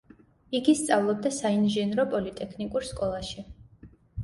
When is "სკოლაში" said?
2.91-3.49